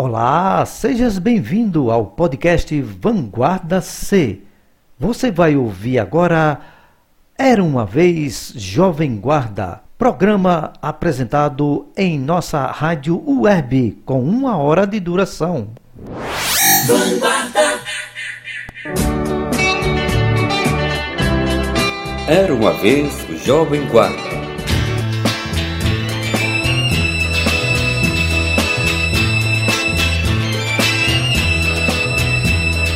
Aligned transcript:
Olá, 0.00 0.64
sejas 0.64 1.18
bem-vindo 1.18 1.90
ao 1.90 2.06
podcast 2.06 2.80
Vanguarda 2.82 3.80
C. 3.80 4.38
Você 4.96 5.28
vai 5.28 5.56
ouvir 5.56 5.98
agora 5.98 6.60
Era 7.36 7.64
uma 7.64 7.84
vez 7.84 8.52
Jovem 8.54 9.16
Guarda, 9.16 9.80
programa 9.98 10.72
apresentado 10.80 11.88
em 11.96 12.16
nossa 12.16 12.64
rádio 12.66 13.20
web 13.40 14.00
com 14.06 14.22
uma 14.22 14.56
hora 14.56 14.86
de 14.86 15.00
duração. 15.00 15.70
Vanguarda. 16.86 17.80
Era 22.28 22.54
uma 22.54 22.72
vez 22.74 23.12
Jovem 23.44 23.84
Guarda. 23.88 24.27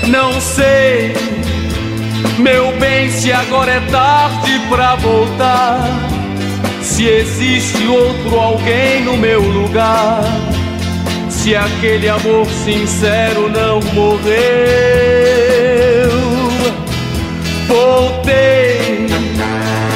Não 0.09 0.41
sei, 0.41 1.15
meu 2.38 2.73
bem, 2.79 3.09
se 3.11 3.33
agora 3.33 3.73
é 3.73 3.80
tarde 3.91 4.61
pra 4.69 4.97
voltar. 4.97 5.88
Se 6.83 7.06
existe 7.06 7.87
outro 7.87 8.38
alguém 8.38 9.02
no 9.05 9.16
meu 9.16 9.41
lugar. 9.41 10.23
Se 11.28 11.55
aquele 11.55 12.09
amor 12.09 12.47
sincero 12.65 13.48
não 13.48 13.80
morreu. 13.92 14.23
Voltei 17.69 19.06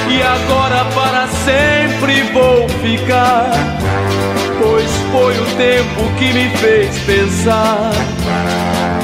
e 0.08 0.22
agora 0.22 0.84
para 0.94 1.26
sempre 1.44 2.22
vou 2.32 2.68
ficar. 2.68 3.50
Pois 4.58 4.90
foi 5.10 5.36
o 5.38 5.46
tempo 5.56 6.16
que 6.16 6.32
me 6.32 6.48
fez 6.56 6.96
pensar 7.00 7.92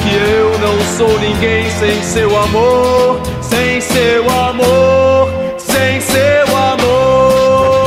que 0.03 0.15
eu 0.15 0.59
não 0.59 0.79
sou 0.97 1.19
ninguém 1.19 1.69
sem 1.69 2.03
seu 2.03 2.37
amor, 2.37 3.21
sem 3.41 3.79
seu 3.79 4.29
amor, 4.29 5.29
sem 5.57 6.01
seu 6.01 6.57
amor. 6.57 7.83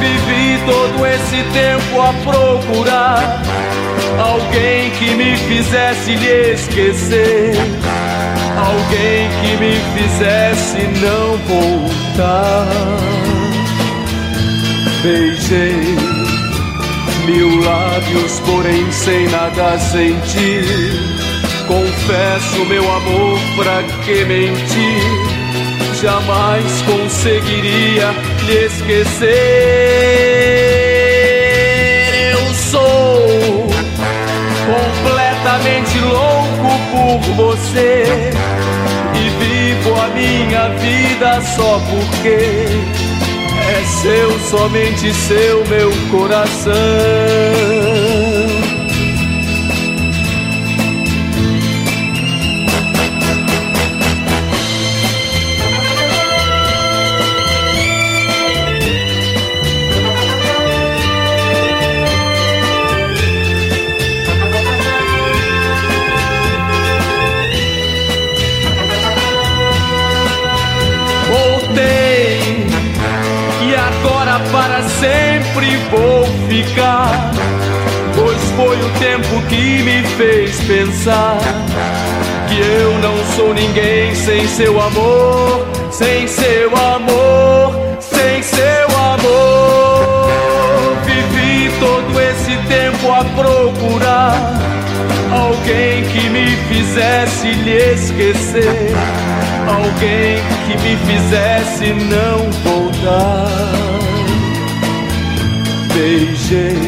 Vivi 0.00 0.58
todo 0.64 1.06
esse 1.06 1.42
tempo 1.52 2.00
a 2.00 2.12
procurar 2.24 3.42
alguém 4.18 4.90
que 4.92 5.14
me 5.14 5.36
fizesse 5.36 6.14
lhe 6.14 6.52
esquecer, 6.54 7.52
alguém 8.56 9.28
que 9.40 9.56
me 9.58 9.76
fizesse 9.94 10.78
não 11.00 11.36
voltar. 11.46 12.66
Beijei 15.02 15.96
mil 17.26 17.60
lábios, 17.60 18.40
porém 18.40 18.90
sem 18.90 19.28
nada 19.28 19.78
sentir 19.78 21.07
Confesso 21.68 22.64
meu 22.64 22.82
amor, 22.90 23.38
pra 23.56 23.82
que 24.02 24.24
mentir? 24.24 25.02
Jamais 26.00 26.82
conseguiria 26.82 28.14
lhe 28.46 28.64
esquecer. 28.64 29.28
Eu 32.32 32.54
sou 32.54 33.68
completamente 34.64 35.98
louco 35.98 36.70
por 36.90 37.20
você 37.34 38.32
e 39.14 39.28
vivo 39.44 39.94
a 40.00 40.08
minha 40.08 40.68
vida 40.70 41.42
só 41.54 41.78
porque 41.90 42.38
é 43.60 43.84
seu, 43.84 44.40
somente 44.48 45.12
seu, 45.12 45.62
meu 45.66 45.92
coração. 46.10 46.72
Sempre 75.68 75.76
vou 75.90 76.24
ficar. 76.48 77.30
Pois 78.14 78.38
foi 78.56 78.76
o 78.76 78.90
tempo 78.98 79.42
que 79.48 79.82
me 79.82 80.02
fez 80.16 80.60
pensar 80.62 81.38
que 82.48 82.58
eu 82.58 82.98
não 82.98 83.16
sou 83.36 83.54
ninguém 83.54 84.14
sem 84.14 84.46
seu 84.48 84.80
amor, 84.80 85.66
sem 85.90 86.26
seu 86.26 86.74
amor, 86.76 87.72
sem 88.00 88.42
seu 88.42 88.86
amor. 88.96 90.28
Vivi 91.04 91.70
todo 91.78 92.20
esse 92.20 92.56
tempo 92.66 93.12
a 93.12 93.24
procurar 93.24 94.34
alguém 95.30 96.02
que 96.04 96.28
me 96.30 96.56
fizesse 96.68 97.48
lhe 97.48 97.92
esquecer, 97.92 98.94
alguém 99.68 100.38
que 100.66 100.76
me 100.82 100.96
fizesse 101.06 101.92
não 101.92 102.50
voltar 102.64 103.87
beijei 105.98 106.78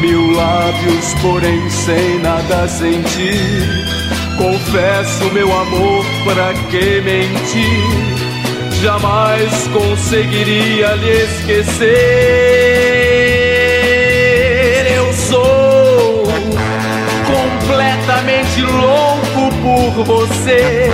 mil 0.00 0.30
lábios, 0.32 1.14
porém 1.20 1.68
sem 1.68 2.20
nada 2.20 2.68
sentir. 2.68 3.84
Confesso 4.36 5.24
meu 5.32 5.52
amor, 5.52 6.04
para 6.24 6.54
que 6.70 7.00
mentir? 7.00 7.82
Jamais 8.80 9.68
conseguiria 9.68 10.94
lhe 10.94 11.22
esquecer. 11.24 11.90
Eu 14.94 15.12
sou 15.12 16.24
completamente 17.26 18.60
louco 18.62 19.50
por 19.62 20.04
você 20.04 20.90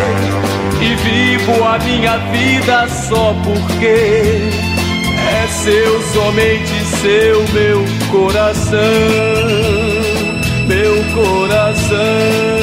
e 0.81 0.95
vivo 0.95 1.65
a 1.65 1.79
minha 1.79 2.17
vida 2.31 2.89
só 2.89 3.35
porque 3.45 4.70
seu, 5.63 6.03
somente 6.15 6.85
seu, 7.01 7.45
meu 7.53 7.85
coração, 8.11 8.79
meu 10.67 11.05
coração. 11.15 12.61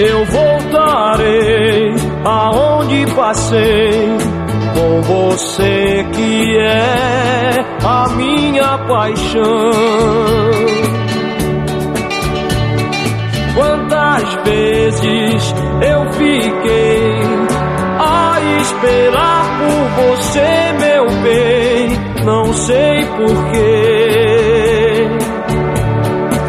Eu 0.00 0.24
voltarei 0.26 1.94
aonde 2.24 3.06
passei 3.14 4.41
com 4.74 5.02
você 5.02 6.04
que 6.12 6.56
é 6.58 7.64
a 7.84 8.08
minha 8.10 8.78
paixão. 8.78 9.70
Quantas 13.54 14.34
vezes 14.44 15.54
eu 15.82 16.12
fiquei 16.12 17.20
a 17.98 18.40
esperar 18.60 19.44
por 19.58 19.90
você, 20.02 20.72
meu 20.80 21.06
bem, 21.22 21.90
não 22.24 22.52
sei 22.52 23.04
porquê. 23.06 24.12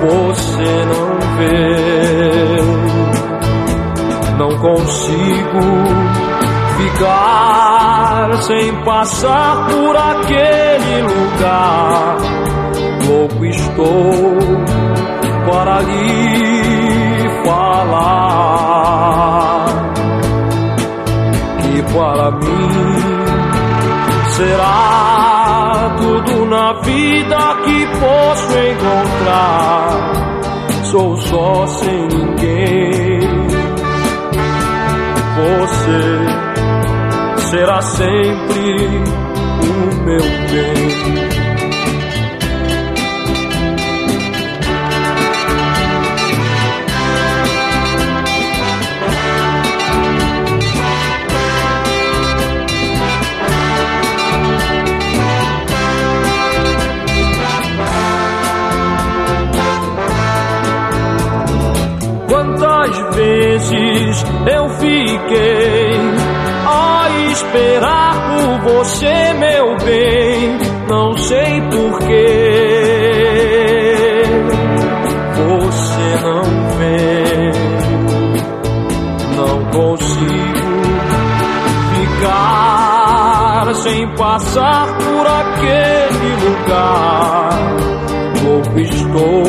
Você 0.02 0.86
não 0.86 1.20
vê, 1.38 2.62
não 4.38 4.52
consigo 4.58 6.23
ficar 6.84 8.34
sem 8.42 8.76
passar 8.84 9.68
por 9.68 9.96
aquele 9.96 11.02
lugar. 11.04 12.18
Louco 13.08 13.46
estou 13.46 14.38
para 15.50 15.82
lhe 15.82 17.30
falar 17.46 18.46
que 21.62 21.84
para 21.94 22.32
mim 22.32 23.00
será 24.30 25.96
tudo 25.98 26.46
na 26.46 26.74
vida 26.82 27.38
que 27.64 27.88
posso 28.00 28.58
encontrar. 28.58 30.14
Sou 30.84 31.18
só 31.18 31.68
sem 31.68 32.08
ninguém. 32.08 33.22
Você 35.36 36.53
será 37.54 37.80
sempre 37.84 38.88
o 39.62 40.06
meu 40.06 40.22
bem. 40.50 41.04
Quantas 62.28 63.16
vezes 63.16 64.26
eu 64.48 64.70
fiquei 64.80 66.23
esperar 67.34 68.14
por 68.30 68.62
você, 68.62 69.34
meu 69.34 69.76
bem, 69.78 70.58
não 70.88 71.18
sei 71.18 71.62
porquê. 71.72 73.14
Você 75.36 76.08
não 76.22 76.44
vem, 76.78 77.52
não 79.36 79.66
consigo 79.72 80.74
ficar 81.96 83.74
sem 83.76 84.08
passar 84.16 84.88
por 84.98 85.26
aquele 85.28 86.32
lugar. 86.46 87.50
Louco 88.44 88.80
estou 88.80 89.43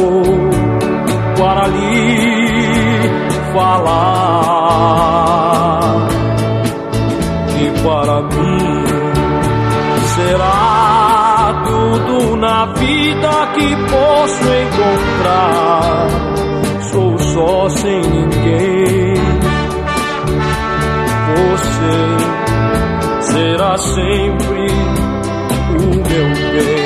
sempre 23.79 24.67
o 25.71 25.81
meu 25.81 26.05
bem. 26.05 26.84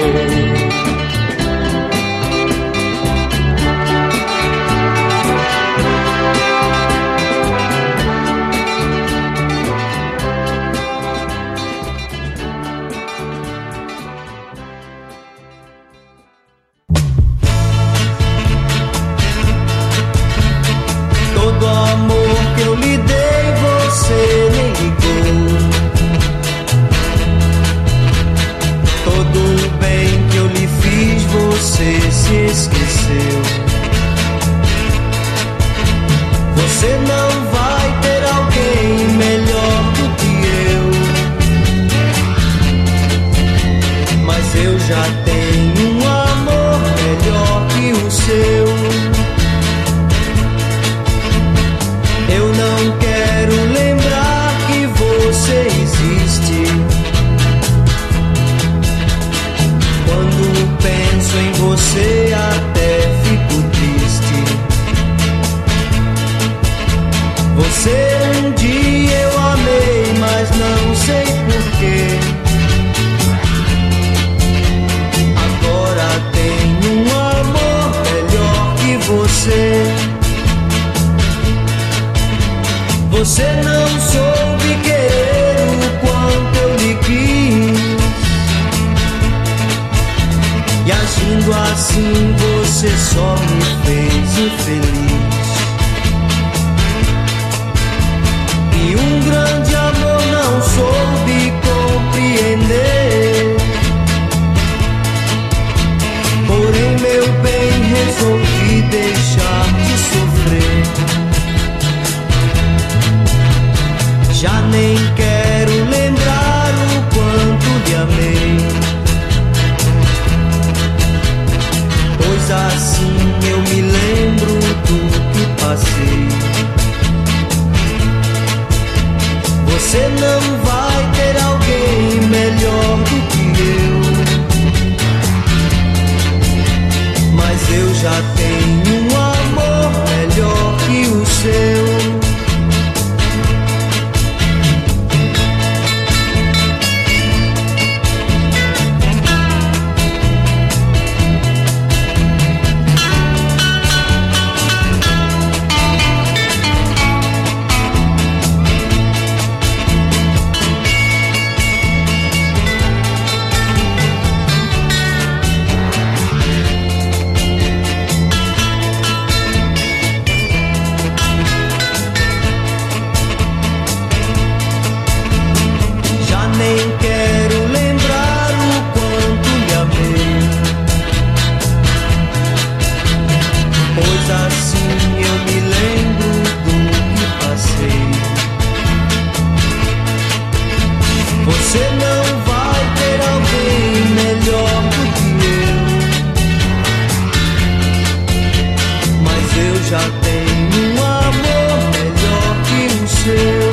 já 199.89 200.01
tem 200.21 200.45
um 200.85 201.03
amor 201.03 201.77
melhor 201.97 202.49
que 202.67 202.81
o 202.93 203.09
seu. 203.09 203.73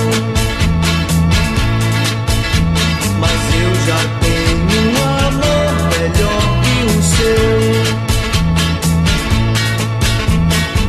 Mas 3.20 3.40
eu 3.54 3.72
já 3.86 4.00
tenho 4.22 4.80
um 4.80 4.96
amor 5.28 5.72
melhor 5.92 6.44
que 6.64 6.78
o 6.86 6.90
seu. 7.04 7.52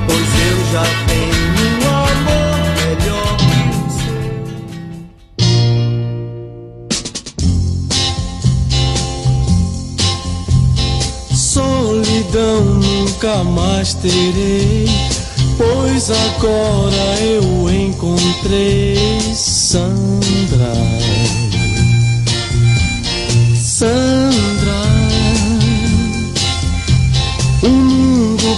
Pois 0.06 0.30
eu 0.48 0.58
já 0.72 0.86
tenho 1.08 1.44
um 1.66 1.84
amor 1.90 2.58
melhor 2.78 3.30
que 3.36 3.58
o 3.74 3.86
seu. 3.98 4.22
Solidão 11.34 12.60
nunca 12.64 13.32
mais 13.42 13.88
terei 13.94 14.85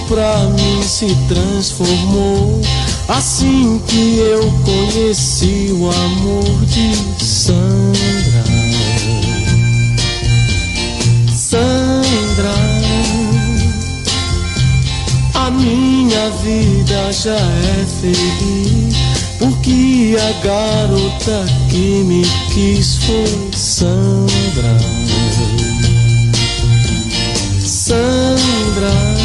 pra 0.08 0.44
mim 0.48 0.82
se 0.82 1.14
transformou. 1.28 2.60
Assim 3.08 3.80
que 3.86 4.18
eu 4.18 4.52
conheci 4.64 5.70
o 5.72 5.90
amor 5.90 6.64
de 6.66 7.24
Sandra. 7.24 8.44
Sandra, 11.34 12.54
a 15.34 15.50
minha 15.50 15.97
vida 16.42 17.12
já 17.12 17.36
é 17.36 17.86
feliz. 18.00 18.96
Porque 19.38 20.16
a 20.18 20.44
garota 20.44 21.46
que 21.70 22.02
me 22.04 22.22
quis 22.52 22.96
foi 23.04 23.50
Sandra. 23.52 24.76
Sandra. 27.60 29.18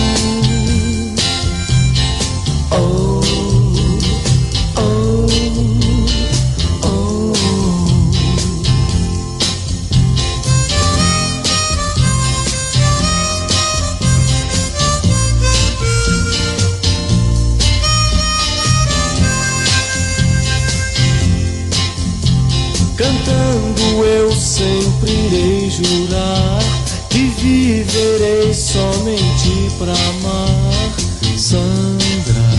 Pra 29.83 29.91
amar 29.91 30.93
Sandra. 31.38 32.50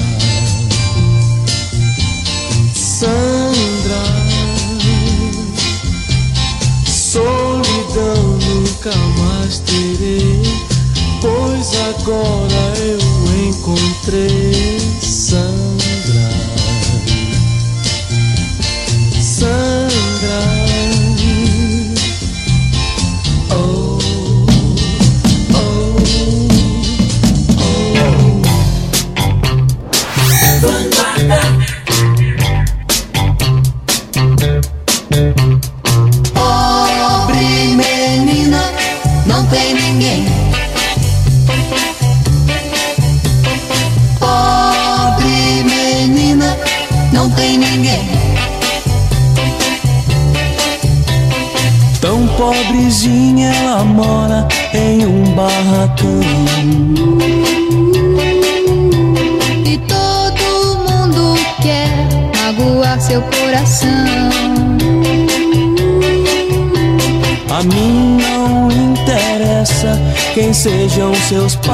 Sandra. 2.74 4.04
Solidão 6.86 8.38
nunca 8.46 8.92
mais 9.18 9.60
terei 9.60 10.42
Pois 11.20 11.72
agora 11.88 12.74
eu 12.78 13.48
encontrei 13.48 14.80
sejam 15.00 15.74
seus 71.25 71.57
pais. 71.57 71.74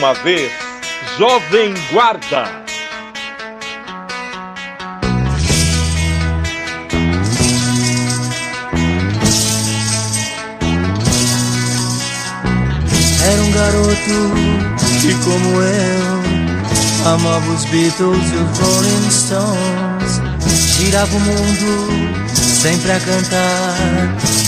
uma 0.00 0.14
vez 0.14 0.50
Jovem 1.18 1.74
Guarda. 1.92 2.44
Era 13.22 13.42
um 13.42 13.52
garoto 13.52 13.94
que, 15.02 15.14
como 15.22 15.60
eu, 15.60 17.12
amava 17.12 17.50
os 17.50 17.66
Beatles 17.66 18.00
e 18.00 18.36
os 18.36 18.58
Rolling 18.58 19.10
Stones. 19.10 20.22
Girava 20.78 21.14
o 21.14 21.20
mundo 21.20 22.30
sempre 22.34 22.90
a 22.90 23.00
cantar 23.00 23.76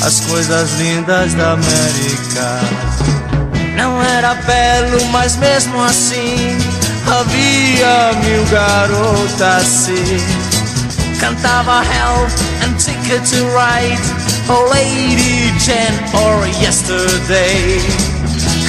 as 0.02 0.20
coisas 0.20 0.72
lindas 0.78 1.34
da 1.34 1.52
América. 1.52 2.91
Era 4.22 4.34
belo, 4.34 5.04
mas 5.06 5.34
mesmo 5.34 5.82
assim 5.82 6.56
havia 7.10 8.12
mil 8.22 8.44
garotas 8.44 9.42
assim. 9.42 10.16
Cantava 11.18 11.82
Help 11.82 12.30
and 12.62 12.76
Ticket 12.76 13.20
to 13.28 13.44
Ride, 13.48 14.00
Oh 14.48 14.70
Lady 14.70 15.52
Jane 15.58 15.98
or 16.14 16.46
Yesterday. 16.62 17.80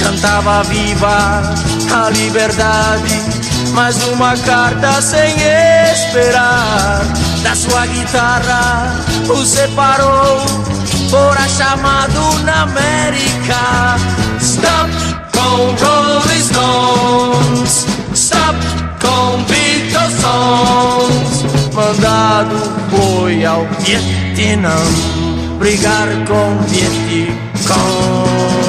Cantava 0.02 0.64
Viva 0.64 1.54
a 1.94 2.10
Liberdade, 2.10 3.22
mais 3.74 4.02
uma 4.08 4.36
carta 4.38 5.00
sem 5.00 5.36
esperar. 5.92 7.00
Da 7.44 7.54
sua 7.54 7.86
guitarra 7.86 9.04
o 9.28 9.46
separou, 9.46 10.63
foi 23.64 23.94
ao 23.94 24.02
Vietnã 24.34 24.76
brigar 25.58 26.08
com 26.26 26.58
Vietcong. 26.68 28.63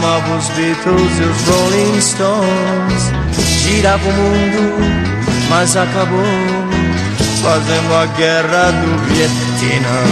Amava 0.00 0.36
os 0.36 0.48
Beatles 0.50 1.18
e 1.18 1.22
os 1.24 1.42
Rolling 1.46 2.00
Stones. 2.00 3.12
Girava 3.62 4.08
o 4.08 4.12
mundo, 4.12 4.72
mas 5.50 5.76
acabou 5.76 6.24
fazendo 7.42 7.94
a 7.94 8.06
guerra 8.16 8.72
do 8.72 8.98
Vietnã. 9.06 10.02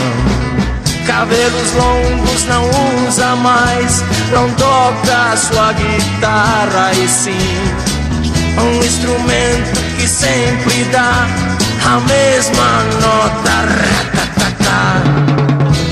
Cabelos 1.07 1.73
longos 1.73 2.45
não 2.45 3.09
usa 3.09 3.35
mais, 3.37 4.05
não 4.31 4.51
toca 4.53 5.37
sua 5.37 5.73
guitarra 5.73 6.93
e 6.93 7.09
sim 7.09 7.33
um 8.61 8.85
instrumento 8.85 9.81
que 9.97 10.07
sempre 10.07 10.85
dá 10.93 11.27
a 11.87 12.01
mesma 12.01 12.83
nota. 13.01 13.49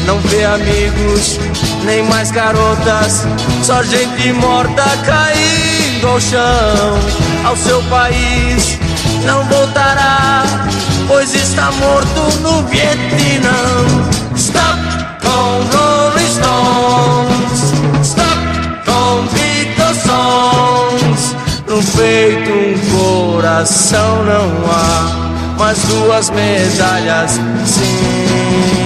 Não 0.07 0.21
vê 0.21 0.45
amigos, 0.45 1.41
nem 1.87 2.03
mais 2.03 2.33
garotas, 2.33 3.25
só 3.63 3.83
gente 3.85 4.33
morta 4.33 4.83
caindo 5.07 6.09
ao 6.09 6.21
chão. 6.21 6.99
Ao 7.45 7.57
seu 7.57 7.81
país 7.85 8.77
não 9.25 9.45
voltará, 9.45 10.45
pois 11.07 11.33
está 11.33 11.71
morto 11.71 12.39
no 12.41 12.63
Vietnã. 12.65 13.87
Stop 14.35 14.81
com 15.23 15.77
Rolling 15.77 16.29
Stones, 16.35 17.73
stop 18.03 18.41
com 18.85 19.27
Beatles 19.33 20.03
Songs. 20.03 21.37
No 21.69 21.83
peito 21.97 22.51
um 22.51 23.35
coração 23.37 24.25
não 24.25 24.71
há, 24.71 25.57
mas 25.57 25.79
duas 25.85 26.31
medalhas 26.31 27.41
sim. 27.65 28.86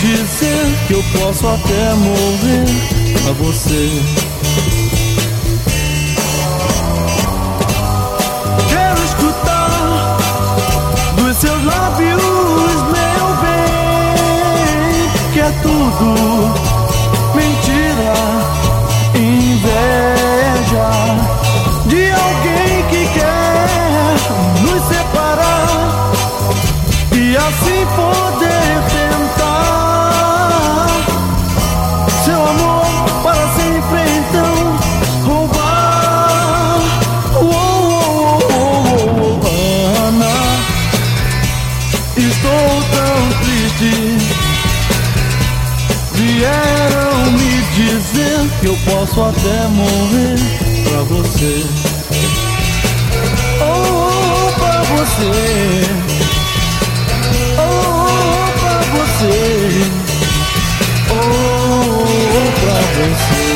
Dizer 0.00 0.66
que 0.86 0.94
eu 0.94 1.04
posso 1.18 1.46
até 1.46 1.94
morrer 1.94 2.64
pra 3.22 3.32
você. 3.32 4.02
Quero 8.68 9.04
escutar 9.04 10.16
dos 11.16 11.36
seus 11.36 11.64
lábios, 11.64 12.22
meu 12.22 13.26
bem, 13.42 15.32
que 15.32 15.40
é 15.40 15.50
tudo 15.62 16.69
posso 48.84 49.22
até 49.22 49.68
morrer 49.68 50.36
pra 50.84 51.02
você. 51.02 51.64
Oh, 53.60 54.52
pra 54.58 54.82
você. 54.82 56.10
você, 59.20 59.92
oh, 61.10 62.04
pra 62.60 62.80
você. 63.04 63.49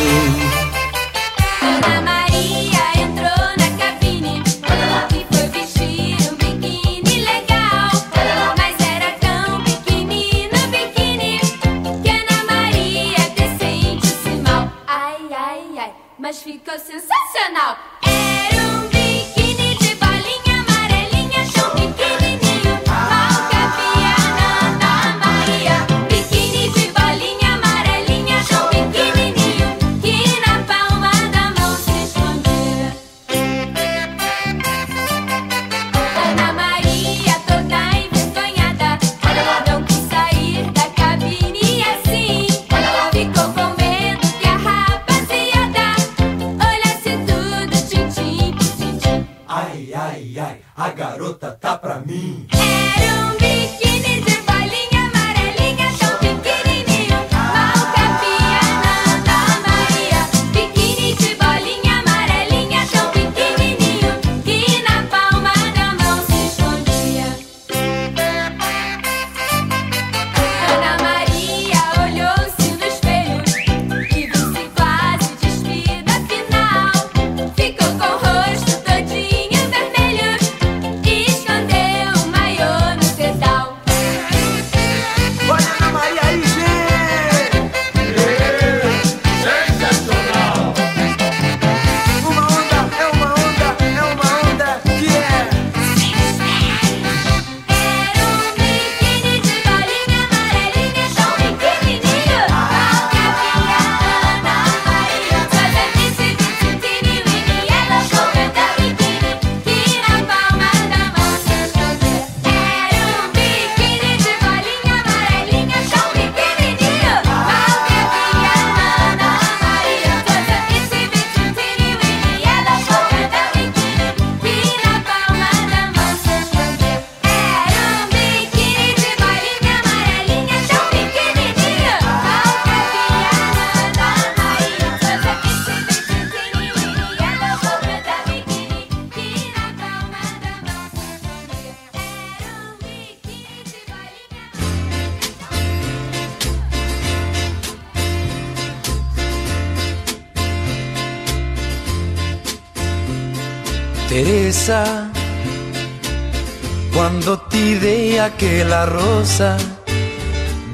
Ai, 49.57 49.95
ai, 49.95 50.37
ai, 50.37 50.61
a 50.75 50.91
garota 50.91 51.53
tá 51.53 51.79
pra 51.79 52.01
mim. 52.01 52.49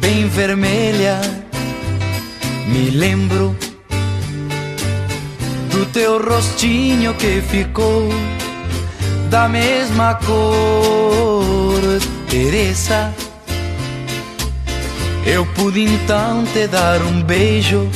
Bem 0.00 0.28
vermelha, 0.28 1.18
me 2.66 2.90
lembro 2.90 3.56
do 5.70 5.86
teu 5.86 6.22
rostinho 6.22 7.14
que 7.14 7.40
ficou 7.40 8.06
da 9.30 9.48
mesma 9.48 10.14
cor, 10.16 11.80
Teresa. 12.28 13.14
Eu 15.24 15.46
pude 15.54 15.80
então 15.80 16.44
te 16.52 16.66
dar 16.66 17.00
um 17.00 17.22
beijo 17.22 17.88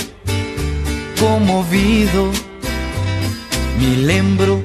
comovido. 1.19 2.33
Me 3.79 3.97
lembro 3.97 4.65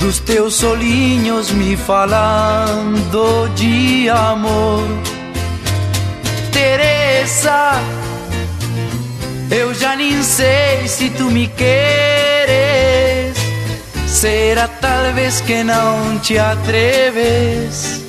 dos 0.00 0.18
teus 0.18 0.62
olhinhos 0.64 1.50
me 1.50 1.76
falando 1.76 3.48
de 3.54 4.08
amor. 4.08 4.82
Teresa, 6.50 7.74
eu 9.50 9.74
já 9.74 9.94
nem 9.94 10.22
sei 10.22 10.88
se 10.88 11.10
tu 11.10 11.30
me 11.30 11.46
queres. 11.46 13.36
Será 14.06 14.66
talvez 14.66 15.40
que 15.42 15.62
não 15.62 16.18
te 16.18 16.38
atreves 16.38 18.00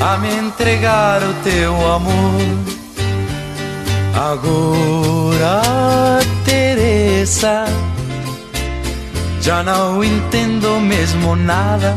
a 0.00 0.18
me 0.18 0.34
entregar 0.34 1.22
o 1.22 1.32
teu 1.44 1.92
amor. 1.92 2.42
Agora, 4.14 5.62
Teresa, 6.44 7.66
já 9.48 9.62
não 9.62 10.04
entendo 10.04 10.78
mesmo 10.78 11.34
nada, 11.34 11.96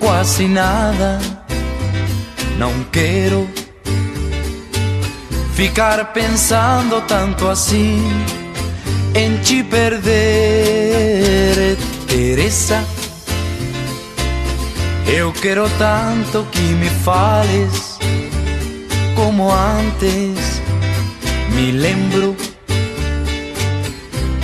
quase 0.00 0.48
nada. 0.48 1.20
Não 2.58 2.72
quero 2.90 3.48
ficar 5.54 6.12
pensando 6.12 7.00
tanto 7.02 7.46
assim 7.46 8.02
em 9.14 9.36
te 9.36 9.62
perder, 9.62 10.08
Teresa. 12.08 12.84
Eu 15.06 15.32
quero 15.32 15.70
tanto 15.78 16.44
que 16.50 16.58
me 16.58 16.90
fales 17.04 18.00
como 19.14 19.48
antes. 19.52 20.60
Me 21.54 21.70
lembro 21.70 22.34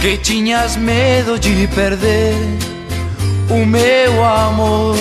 que 0.03 0.19
tinhas 0.19 0.77
medo 0.77 1.39
de 1.39 1.69
perder 1.69 2.35
o 3.49 3.65
meu 3.65 4.25
amor, 4.25 4.97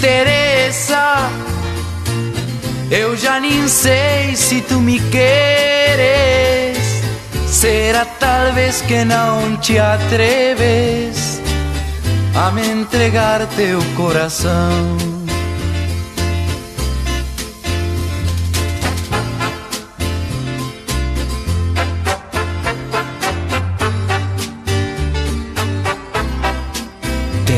Teresa. 0.00 1.28
Eu 2.88 3.16
já 3.16 3.40
nem 3.40 3.66
sei 3.66 4.36
se 4.36 4.60
tu 4.60 4.78
me 4.78 5.00
queres. 5.10 6.78
Será 7.48 8.04
talvez 8.04 8.80
que 8.82 9.04
não 9.04 9.56
te 9.56 9.76
atreves 9.76 11.40
a 12.36 12.52
me 12.52 12.64
entregar 12.64 13.44
teu 13.56 13.82
coração. 13.96 15.17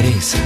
Teresa. 0.01 0.39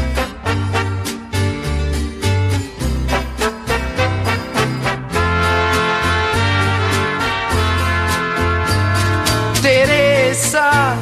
Teresa, 9.63 10.99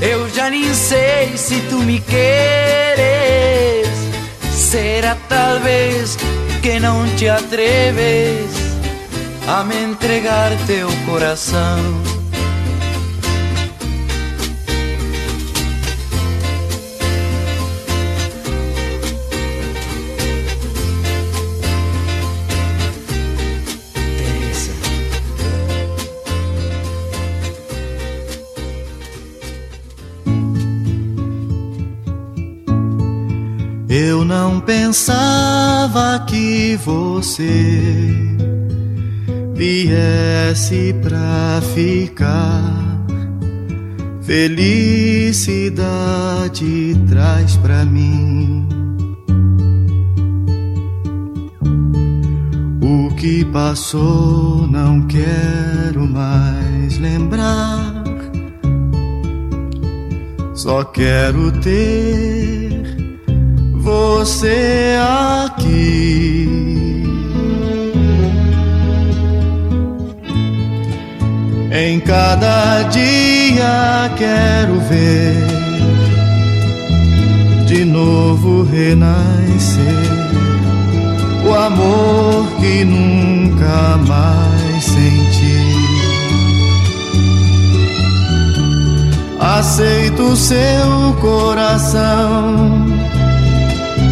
eu 0.00 0.30
já 0.30 0.50
nem 0.50 0.72
sei 0.72 1.36
se 1.36 1.60
tu 1.62 1.78
me 1.78 1.98
queres. 1.98 3.88
Será 4.52 5.16
talvez 5.28 6.16
que 6.62 6.78
não 6.78 7.08
te 7.16 7.28
atreves 7.28 8.52
a 9.48 9.64
me 9.64 9.82
entregar 9.82 10.52
teu 10.68 10.88
coração. 11.06 12.19
Não 34.30 34.60
pensava 34.60 36.24
que 36.24 36.78
você 36.84 38.00
viesse 39.56 40.94
pra 41.02 41.60
ficar. 41.74 42.62
Felicidade 44.22 45.36
traz 47.08 47.56
pra 47.56 47.84
mim 47.84 48.68
o 52.80 53.12
que 53.16 53.44
passou. 53.46 54.68
Não 54.68 55.08
quero 55.08 56.06
mais 56.06 56.96
lembrar. 56.98 58.04
Só 60.54 60.84
quero 60.84 61.50
ter 61.50 62.69
você 63.90 64.96
aqui. 65.42 66.48
Em 71.72 71.98
cada 72.00 72.82
dia 72.84 74.10
quero 74.16 74.80
ver 74.80 75.46
de 77.66 77.84
novo 77.84 78.62
renascer 78.64 80.10
o 81.44 81.54
amor 81.54 82.46
que 82.60 82.84
nunca 82.84 83.96
mais 84.06 84.84
senti. 84.84 85.60
Aceito 89.40 90.36
seu 90.36 91.16
coração 91.20 92.79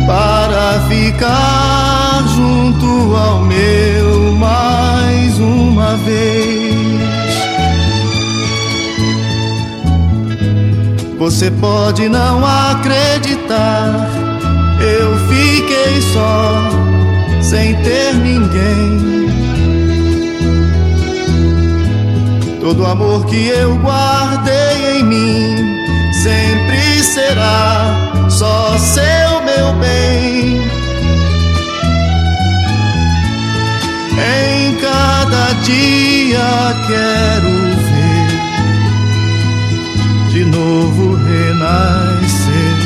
para 0.08 0.80
ficar 0.88 2.24
junto 2.34 3.14
ao 3.14 3.40
meu 3.42 4.32
mais 4.32 5.38
uma 5.38 5.96
vez. 5.98 7.34
Você 11.18 11.50
pode 11.50 12.08
não 12.08 12.42
acreditar, 12.42 14.08
eu 14.80 15.14
fiquei 15.28 16.00
só, 16.14 16.54
sem 17.42 17.74
ter 17.82 18.14
ninguém. 18.14 19.28
Todo 22.62 22.86
amor 22.86 23.26
que 23.26 23.48
eu 23.48 23.76
guardei 23.76 25.00
em 25.00 25.02
mim 25.02 25.56
sempre 26.22 27.02
será 27.02 28.26
só 28.30 28.78
seu 28.78 29.17
meu 29.68 29.74
bem. 29.74 30.62
Em 34.18 34.74
cada 34.76 35.52
dia 35.62 36.74
quero 36.87 37.50
ver 37.88 38.28
de 40.31 40.44
novo 40.44 41.16
renascer 41.16 42.76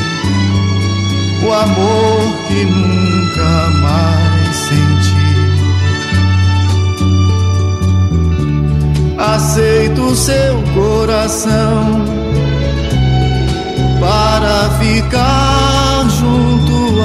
o 1.45 1.53
amor 1.53 2.21
que 2.47 2.65
nunca 2.65 3.69
mais 3.81 4.55
senti. 4.55 5.33
Aceito 9.17 10.15
seu 10.15 10.61
coração 10.73 12.05
para 13.99 14.69
ficar 14.79 16.09
junto 16.09 16.52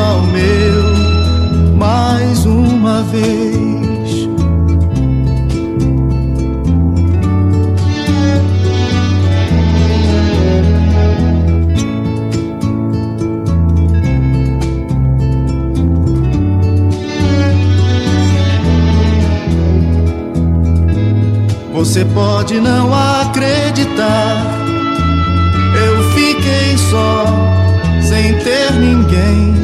ao 0.08 0.22
meu 0.22 1.76
mais 1.76 2.46
uma 2.46 3.02
vez. 3.02 3.68
Você 21.74 22.04
pode 22.06 22.60
não 22.60 22.92
acreditar. 22.92 24.58
Eu 25.86 26.02
fiquei 26.10 26.76
só, 26.90 27.24
sem 28.02 28.34
ter 28.40 28.72
ninguém. 28.72 29.57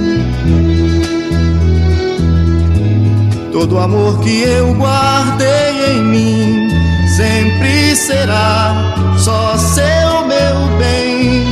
Todo 3.64 3.78
amor 3.78 4.20
que 4.20 4.42
eu 4.42 4.74
guardei 4.74 5.96
em 5.96 6.04
mim 6.04 6.68
sempre 7.16 7.96
será 7.96 8.74
só 9.16 9.56
seu 9.56 10.26
meu 10.26 10.76
bem. 10.76 11.46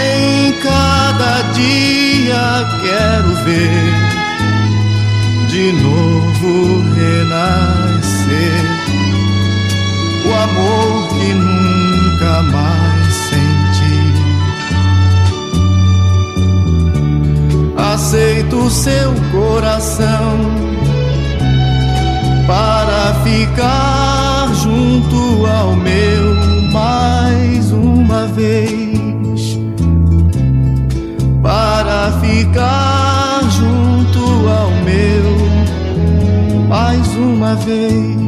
Em 0.00 0.52
cada 0.62 1.42
dia 1.52 2.66
quero 2.80 3.34
ver 3.44 3.92
de 5.48 5.72
novo 5.82 6.84
renascer 6.94 8.64
o 10.24 10.34
amor 10.42 11.08
que 11.10 11.34
Aceito 18.44 18.70
seu 18.70 19.14
coração 19.32 20.38
para 22.46 23.14
ficar 23.24 24.52
junto 24.54 25.46
ao 25.46 25.74
meu 25.76 26.34
mais 26.70 27.72
uma 27.72 28.26
vez. 28.26 29.58
Para 31.42 32.12
ficar 32.20 33.40
junto 33.50 34.48
ao 34.48 34.70
meu 34.84 36.68
mais 36.68 37.08
uma 37.16 37.54
vez 37.56 38.23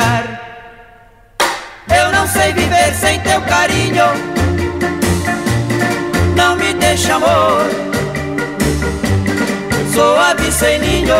guiar. 0.00 0.40
Eu 1.88 2.12
não 2.12 2.26
sei 2.26 2.52
viver 2.52 2.94
sem 2.94 3.20
teu 3.20 3.40
carinho. 3.42 4.06
Não 6.34 6.56
me 6.56 6.72
deixa 6.74 7.14
amor. 7.14 7.66
Sou 9.94 10.18
ave 10.18 10.50
sem 10.50 10.78
ninho. 10.78 11.16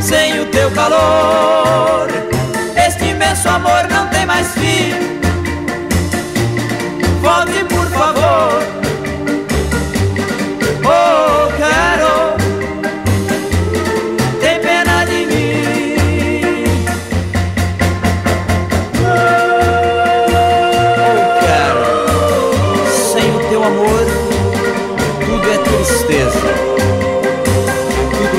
Sem 0.00 0.40
o 0.40 0.46
teu 0.46 0.70
calor. 0.72 2.08
Este 2.86 3.04
imenso 3.04 3.48
amor 3.48 3.86
não 3.90 4.08
tem 4.08 4.26
mais 4.26 4.48
fim. 4.52 4.94
Volte 7.20 7.64
por 7.64 7.86
favor. 7.90 8.77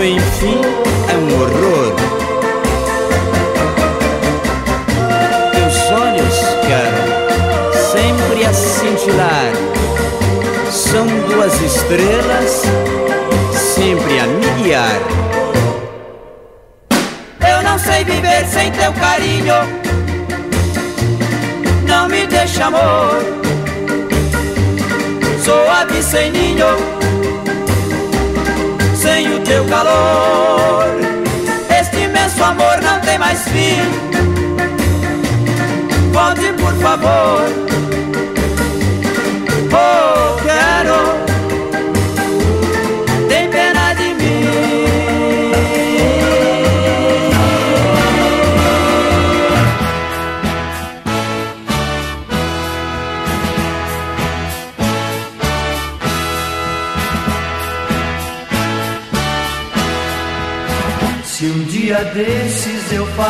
Enfim, 0.04 0.62
é 1.08 1.18
um 1.18 1.42
horror. 1.42 1.94
Teus 5.52 5.92
olhos, 5.92 6.40
cara, 6.68 7.02
sempre 7.92 8.46
a 8.46 8.54
cintilar, 8.54 9.52
são 10.72 11.06
duas 11.28 11.62
estrelas, 11.62 12.64
sempre 13.54 14.20
a 14.20 14.28
me 14.28 14.64
guiar. 14.64 15.00
Eu 17.48 17.64
não 17.64 17.78
sei 17.78 18.04
viver 18.04 18.46
sem 18.48 18.72
teu 18.72 18.94
carinho 18.94 19.90
não 21.90 22.08
me 22.08 22.26
deixa 22.28 22.66
amor. 22.66 23.18
Sou 25.44 25.70
ave 25.70 26.02
sem 26.02 26.32
ninho, 26.32 26.68
teu 29.50 29.66
calor. 29.66 30.86
Este 31.82 32.04
imenso 32.04 32.44
amor 32.44 32.80
não 32.84 33.00
tem 33.02 33.18
mais 33.18 33.40
fim. 33.50 33.80
Volte, 36.14 36.54
por 36.54 36.74
favor. 36.76 37.69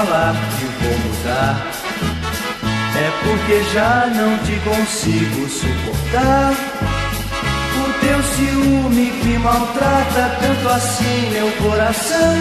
Falar 0.05 0.33
que 0.57 0.65
vou 0.81 0.97
mudar, 0.99 1.67
é 2.95 3.11
porque 3.23 3.63
já 3.73 4.07
não 4.15 4.37
te 4.39 4.55
consigo 4.61 5.49
suportar. 5.49 6.53
O 7.75 7.93
teu 7.99 8.23
ciúme 8.23 9.11
que 9.21 9.37
maltrata 9.39 10.37
tanto 10.39 10.69
assim 10.69 11.31
meu 11.31 11.51
coração 11.63 12.35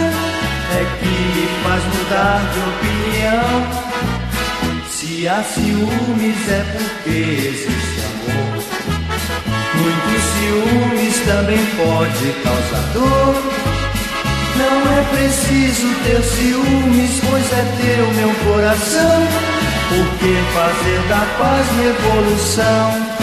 é 0.71 0.85
que 0.99 1.05
me 1.05 1.47
faz 1.63 1.83
mudar 1.85 2.41
de 2.53 2.59
opinião. 2.69 3.49
Se 4.89 5.27
há 5.27 5.43
ciúmes 5.43 6.49
é 6.49 6.63
porque 6.71 7.09
existe 7.09 7.99
amor. 8.05 8.63
Muitos 9.75 10.23
ciúmes 10.33 11.19
também 11.25 11.65
pode 11.75 12.33
causar 12.43 12.93
dor. 12.93 13.68
Não 14.59 14.97
é 14.97 15.03
preciso 15.15 15.87
ter 16.03 16.21
ciúmes, 16.21 17.21
pois 17.29 17.53
é 17.53 17.63
teu 17.79 18.13
meu 18.13 18.33
coração. 18.43 19.27
Por 19.87 20.05
que 20.19 20.35
fazer 20.53 20.99
da 21.07 21.25
paz 21.37 21.65
revolução? 21.81 23.19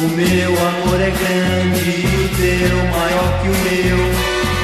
O 0.00 0.08
meu 0.08 0.52
amor 0.52 1.00
é 1.00 1.10
grande 1.10 1.90
e 1.90 2.24
o 2.24 2.28
teu 2.36 2.76
maior 2.98 3.42
que 3.42 3.48
o 3.48 3.56
meu. 3.68 3.98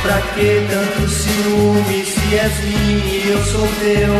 Pra 0.02 0.20
que 0.34 0.66
tanto 0.70 1.08
ciúme 1.08 2.04
se 2.04 2.34
és 2.34 2.64
minha 2.64 3.04
e 3.04 3.30
eu 3.30 3.44
sou 3.44 3.68
teu? 3.80 4.14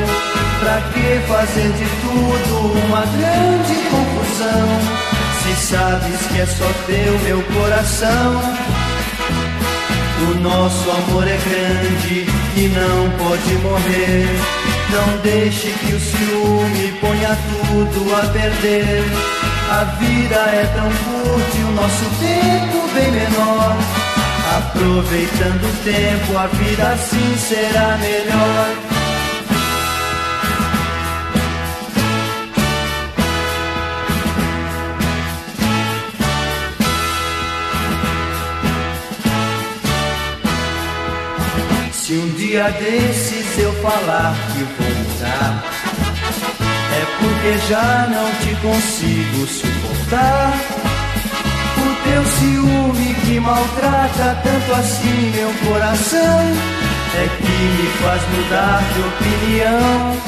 Pra 0.60 0.80
que 0.92 1.20
fazer 1.28 1.72
de 1.72 1.86
tudo 2.02 2.86
uma 2.86 3.04
grande 3.06 3.74
confusão? 3.90 5.13
Se 5.44 5.54
sabes 5.56 6.26
que 6.28 6.40
é 6.40 6.46
só 6.46 6.64
teu 6.86 7.18
meu 7.18 7.42
coração. 7.42 8.40
O 10.30 10.40
nosso 10.40 10.90
amor 10.90 11.28
é 11.28 11.36
grande 11.36 12.26
e 12.56 12.68
não 12.68 13.10
pode 13.18 13.54
morrer. 13.58 14.26
Não 14.90 15.18
deixe 15.18 15.68
que 15.68 15.92
o 15.92 16.00
ciúme 16.00 16.92
ponha 16.98 17.36
tudo 17.36 18.14
a 18.16 18.26
perder. 18.28 19.04
A 19.70 19.84
vida 19.98 20.34
é 20.34 20.64
tão 20.74 20.88
curta 20.88 21.58
e 21.58 21.62
o 21.62 21.72
nosso 21.72 22.04
tempo 22.20 22.88
bem 22.94 23.12
menor. 23.12 23.76
Aproveitando 24.56 25.62
o 25.62 25.84
tempo, 25.84 26.38
a 26.38 26.46
vida 26.46 26.88
assim 26.88 27.36
será 27.36 27.98
melhor. 27.98 28.93
Se 42.04 42.12
um 42.12 42.28
dia 42.34 42.68
desses 42.68 43.58
eu 43.58 43.72
falar 43.80 44.36
que 44.52 44.62
vou 44.62 44.90
mudar, 44.94 45.64
é 46.92 47.02
porque 47.18 47.58
já 47.66 48.06
não 48.10 48.30
te 48.42 48.54
consigo 48.60 49.46
suportar. 49.46 50.52
O 51.78 51.94
teu 52.04 52.22
ciúme 52.26 53.14
que 53.24 53.40
maltrata 53.40 54.38
tanto 54.44 54.74
assim 54.74 55.32
meu 55.34 55.50
coração, 55.66 56.40
é 57.14 57.26
que 57.38 57.52
me 57.72 57.88
faz 58.02 58.20
mudar 58.36 58.82
de 58.92 59.00
opinião. 59.00 60.20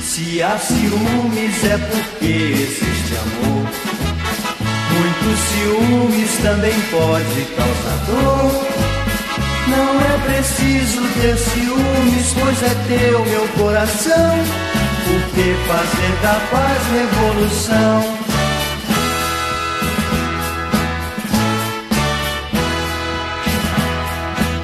Se 0.00 0.42
há 0.42 0.58
ciúmes 0.58 1.64
é 1.64 1.78
porque 1.78 2.26
existe 2.26 3.14
amor. 3.22 3.68
Muitos 4.90 5.38
ciúmes 5.38 6.38
também 6.38 6.74
pode 6.90 7.44
causar 7.54 8.04
dor. 8.04 8.91
Não 9.76 10.00
é 10.00 10.18
preciso 10.26 11.00
ter 11.20 11.36
ciúmes, 11.38 12.34
pois 12.38 12.62
é 12.62 12.74
teu 12.88 13.24
meu 13.24 13.48
coração. 13.56 14.34
Por 15.04 15.22
que 15.34 15.54
fazer 15.66 16.12
da 16.22 16.40
paz 16.50 16.82
revolução? 16.92 18.22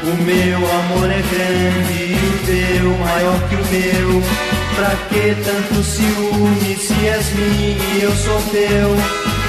O 0.05 0.23
meu 0.23 0.57
amor 0.57 1.11
é 1.11 1.23
grande 1.23 2.03
e 2.03 2.17
o 2.17 2.47
teu 2.47 2.99
maior 2.99 3.49
que 3.49 3.55
o 3.57 3.67
meu. 3.67 4.23
Pra 4.77 4.95
que 5.09 5.35
tanto 5.45 5.83
ciúme 5.83 6.77
se 6.77 7.09
és 7.09 7.33
minha 7.35 7.77
e 7.95 8.01
eu 8.03 8.13
sou 8.13 8.41
teu? 8.53 8.97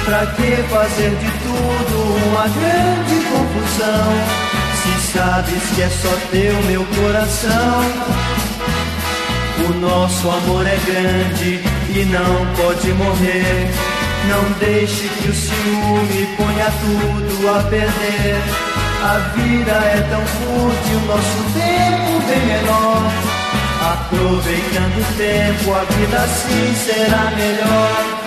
Pra 0.04 0.26
que 0.26 0.56
fazer 0.68 1.10
de 1.10 1.30
tudo 1.42 1.96
uma 2.30 2.48
grande 2.48 3.24
confusão? 3.30 4.49
Sabes 5.12 5.62
que 5.74 5.82
é 5.82 5.88
só 5.88 6.16
teu 6.30 6.54
meu 6.68 6.84
coração. 6.84 7.80
O 9.68 9.72
nosso 9.80 10.30
amor 10.30 10.64
é 10.64 10.76
grande 10.86 11.60
e 11.88 12.04
não 12.04 12.46
pode 12.54 12.92
morrer. 12.92 13.68
Não 14.28 14.52
deixe 14.60 15.08
que 15.08 15.28
o 15.28 15.34
ciúme 15.34 16.28
ponha 16.36 16.72
tudo 16.80 17.48
a 17.48 17.62
perder. 17.64 18.36
A 19.02 19.18
vida 19.34 19.72
é 19.72 20.06
tão 20.10 20.20
curta 20.20 20.88
e 20.88 20.94
o 20.94 21.00
nosso 21.06 21.42
tempo 21.54 22.26
bem 22.28 22.46
menor. 22.46 23.10
Aproveitando 23.92 25.00
o 25.00 25.16
tempo, 25.16 25.74
a 25.74 25.84
vida 25.92 26.18
assim 26.18 26.74
será 26.76 27.30
melhor. 27.36 28.19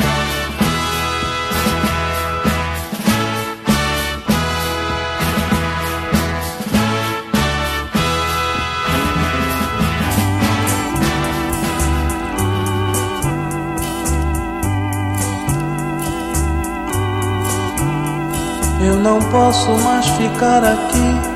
Eu 18.85 18.97
não 18.97 19.17
posso 19.19 19.71
mais 19.81 20.05
ficar 20.09 20.61
aqui 20.61 21.33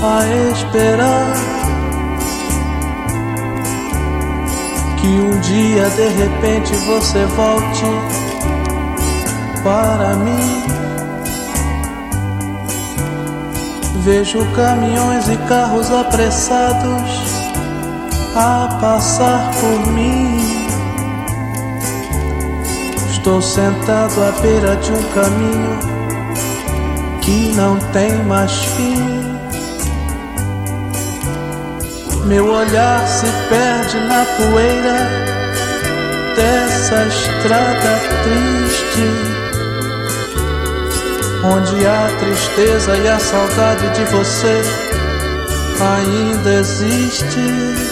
a 0.00 0.52
esperar 0.52 1.32
que 5.00 5.08
um 5.08 5.40
dia 5.40 5.90
de 5.90 6.08
repente 6.08 6.72
você 6.86 7.24
volte 7.26 7.84
para 9.64 10.14
mim. 10.14 10.62
Vejo 14.04 14.44
caminhões 14.52 15.28
e 15.28 15.36
carros 15.48 15.90
apressados 15.90 17.10
a 18.36 18.78
passar 18.80 19.50
por 19.60 19.92
mim. 19.92 20.61
Estou 23.22 23.40
sentado 23.40 24.20
à 24.20 24.32
beira 24.40 24.74
de 24.74 24.90
um 24.90 25.02
caminho 25.14 25.78
que 27.20 27.54
não 27.54 27.78
tem 27.92 28.12
mais 28.24 28.52
fim. 28.52 28.98
Meu 32.24 32.52
olhar 32.52 33.06
se 33.06 33.26
perde 33.48 34.00
na 34.08 34.24
poeira 34.24 35.08
dessa 36.34 37.06
estrada 37.06 38.00
triste, 38.24 39.06
onde 41.44 41.86
a 41.86 42.08
tristeza 42.18 42.96
e 42.96 43.08
a 43.08 43.20
saudade 43.20 43.88
de 43.90 44.04
você 44.06 44.62
ainda 45.80 46.54
existe. 46.54 47.91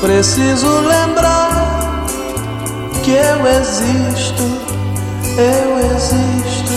Preciso 0.00 0.80
lembrar 0.80 2.06
que 3.04 3.10
eu 3.10 3.46
existo, 3.46 4.42
eu 5.36 5.78
existo, 5.94 6.72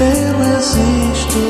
eu 0.00 0.40
existo. 0.56 1.42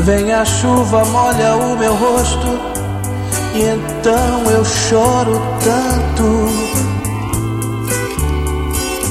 Vem 0.00 0.32
a 0.32 0.44
chuva, 0.44 1.04
molha 1.04 1.54
o 1.54 1.78
meu 1.78 1.94
rosto, 1.94 2.60
e 3.54 3.62
então 3.62 4.50
eu 4.50 4.64
choro 4.64 5.40
tanto. 5.62 6.82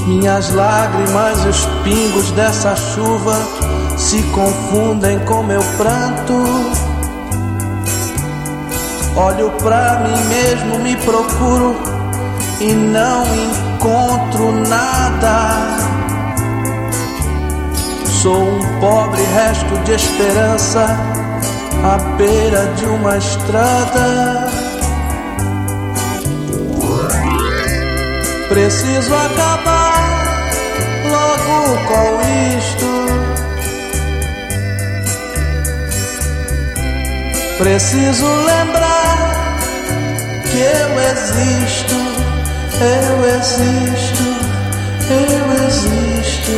Minhas 0.07 0.53
lágrimas 0.53 1.45
os 1.45 1.65
pingos 1.85 2.31
dessa 2.31 2.75
chuva 2.75 3.60
se 4.11 4.21
confundem 4.23 5.19
com 5.19 5.41
meu 5.41 5.61
pranto. 5.77 6.33
Olho 9.15 9.49
pra 9.51 10.01
mim 10.01 10.21
mesmo, 10.25 10.79
me 10.79 10.97
procuro 10.97 11.77
e 12.59 12.73
não 12.73 13.23
encontro 13.23 14.51
nada. 14.67 15.77
Sou 18.21 18.35
um 18.35 18.79
pobre 18.81 19.23
resto 19.23 19.77
de 19.85 19.93
esperança 19.93 20.85
à 21.81 21.97
beira 22.17 22.65
de 22.75 22.85
uma 22.87 23.15
estrada. 23.15 24.51
Preciso 28.49 29.15
acabar 29.15 30.51
logo 31.09 31.77
com 31.87 32.57
isto. 32.57 32.80
Preciso 37.61 38.25
lembrar 38.25 39.59
que 40.49 40.57
eu 40.57 40.99
existo, 41.11 41.93
eu 42.81 43.23
existo, 43.37 44.23
eu 45.11 45.45
existo. 45.67 46.55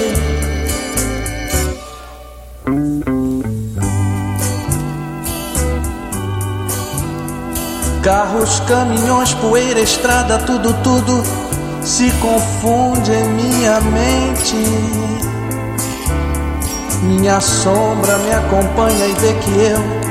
Carros, 8.02 8.62
caminhões, 8.62 9.34
poeira, 9.34 9.82
estrada, 9.82 10.40
tudo, 10.40 10.74
tudo 10.84 11.22
se 11.84 12.10
confunde 12.22 13.12
em 13.12 13.28
minha 13.28 13.82
mente. 13.82 14.56
Minha 17.02 17.42
sombra 17.42 18.18
me 18.20 18.32
acompanha 18.32 19.06
e 19.06 19.14
vê 19.16 19.34
que 19.34 19.52
eu 19.52 20.03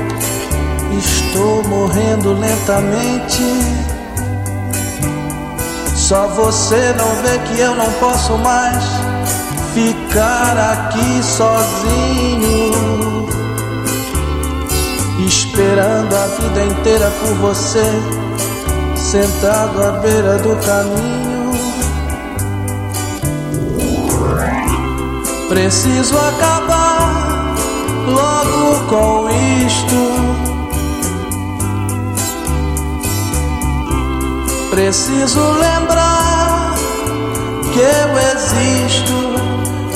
estou 1.33 1.63
morrendo 1.63 2.33
lentamente. 2.33 3.43
Só 5.95 6.27
você 6.27 6.93
não 6.95 7.09
vê 7.23 7.39
que 7.39 7.59
eu 7.59 7.73
não 7.75 7.91
posso 7.93 8.37
mais 8.37 8.83
ficar 9.73 10.55
aqui 10.57 11.23
sozinho, 11.23 12.71
esperando 15.25 16.15
a 16.15 16.27
vida 16.27 16.65
inteira 16.65 17.11
por 17.19 17.33
você, 17.37 17.83
sentado 18.95 19.83
à 19.83 19.91
beira 19.93 20.37
do 20.37 20.55
caminho. 20.57 21.53
Preciso 25.49 26.15
acabar 26.15 27.55
logo 28.07 28.85
com 28.87 29.29
isto. 29.65 30.32
Preciso 34.73 35.39
lembrar 35.51 36.73
que 37.71 37.79
eu 37.79 38.17
existo, 38.33 39.13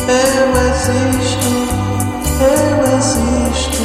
eu 0.07 0.55
existo, 0.69 1.49
eu 2.45 2.77
existo. 2.95 3.83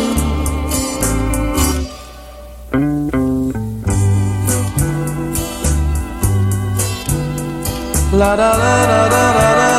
La 8.12 8.34
la 8.36 8.57
la 8.59 8.86
la 8.86 9.09
la 9.09 9.32
la. 9.57 9.72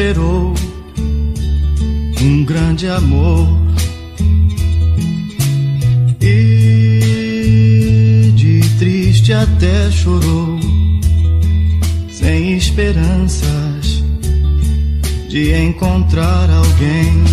Esperou 0.00 0.54
um 2.22 2.42
grande 2.46 2.88
amor 2.88 3.46
e 6.22 7.02
de 8.34 8.60
triste 8.78 9.34
até 9.34 9.90
chorou, 9.90 10.58
sem 12.10 12.56
esperanças 12.56 14.02
de 15.28 15.54
encontrar 15.54 16.48
alguém. 16.48 17.29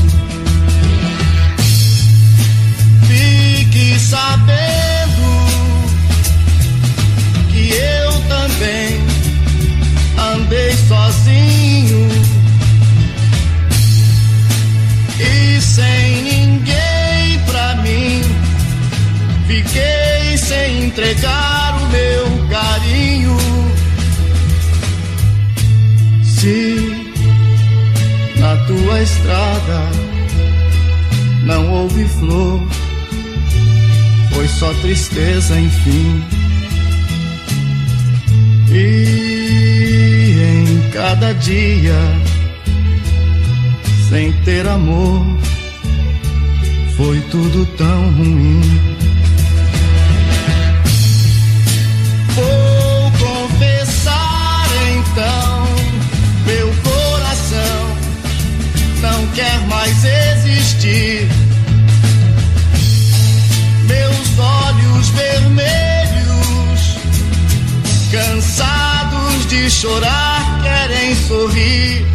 Tristeza, 34.87 35.59
enfim. 35.59 36.23
E 38.71 40.37
em 40.39 40.89
cada 40.91 41.33
dia, 41.33 41.99
sem 44.09 44.31
ter 44.45 44.65
amor, 44.65 45.25
foi 46.95 47.19
tudo 47.29 47.65
tão 47.75 48.11
ruim. 48.13 48.61
Vou 52.33 53.11
confessar 53.25 54.67
então, 54.95 55.67
meu 56.45 56.73
coração 56.83 57.97
não 59.01 59.27
quer 59.35 59.59
mais 59.67 60.05
existir. 60.05 61.16
De 69.47 69.69
chorar, 69.69 70.61
querem 70.61 71.15
sorrir. 71.15 72.05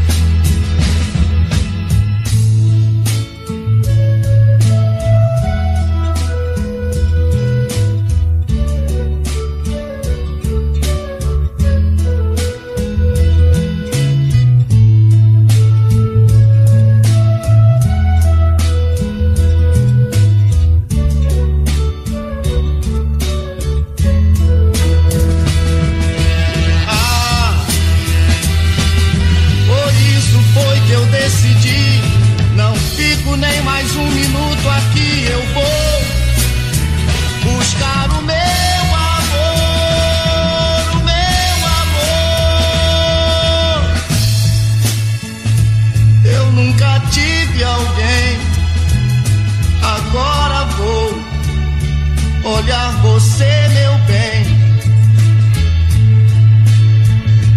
olhar 52.62 52.92
você, 53.02 53.68
meu 53.74 53.98
bem. 54.06 54.44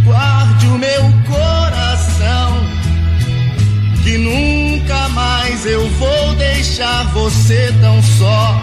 Guarde 0.04 0.68
o 0.68 0.78
meu 0.78 1.04
coração, 1.28 2.58
que 4.04 4.18
nunca 4.18 5.10
mais 5.10 5.66
eu 5.66 5.88
vou 5.92 6.36
deixar 6.36 7.04
você 7.14 7.74
tão 7.82 8.02
só. 8.02 8.62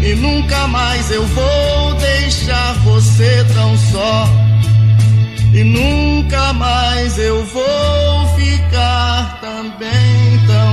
E 0.00 0.14
nunca 0.14 0.66
mais 0.68 1.10
eu 1.10 1.26
vou 1.26 1.94
deixar 1.94 2.74
você 2.84 3.44
tão 3.54 3.76
só. 3.76 4.28
E 5.52 5.64
nunca 5.64 6.52
mais 6.52 7.18
eu 7.18 7.44
vou 7.46 8.36
ficar 8.36 9.38
também 9.40 10.38
tão 10.46 10.65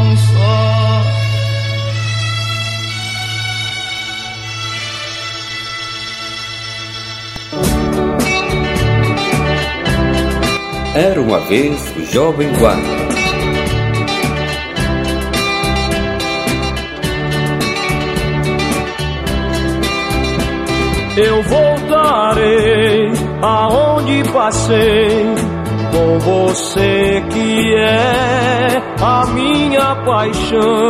Era 10.96 11.20
uma 11.20 11.40
vez 11.40 11.92
o 11.98 12.06
Jovem 12.06 12.48
Guarda. 12.60 13.04
Eu 21.18 21.42
voltarei 21.44 23.12
aonde 23.42 24.24
passei 24.32 25.26
com 25.92 26.20
você 26.20 27.24
que 27.32 27.74
é 27.76 28.82
a 29.02 29.26
minha 29.34 29.96
paixão. 30.06 30.90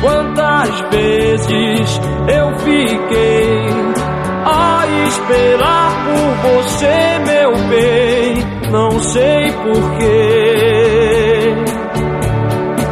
Quantas 0.00 0.80
vezes 0.92 2.00
eu 2.28 2.58
fiquei 2.60 3.91
esperar 5.08 5.90
por 6.04 6.50
você, 6.50 7.18
meu 7.26 7.52
bem, 7.68 8.44
não 8.70 8.98
sei 9.00 9.52
porquê. 9.52 10.52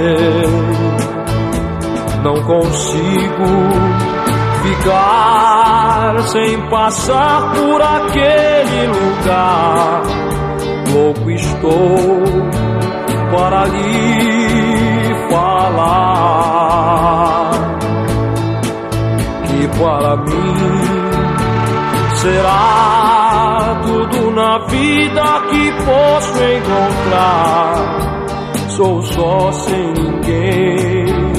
não 2.22 2.40
consigo 2.42 3.48
ficar 4.62 6.22
sem 6.28 6.60
passar 6.68 7.52
por 7.52 7.82
aquele 7.82 8.86
lugar. 8.86 10.02
Louco 10.92 11.30
estou 11.30 12.22
para 13.32 13.64
lhe 13.64 15.14
falar 15.30 16.22
que 19.72 19.78
para 19.78 20.16
mim 20.16 20.84
será 22.14 23.80
tudo 23.82 24.30
na 24.30 24.58
vida 24.66 25.22
que 25.50 25.72
posso 25.84 26.42
encontrar. 26.44 27.74
Sou 28.68 29.02
só 29.02 29.52
sem 29.52 29.92
ninguém 29.92 31.32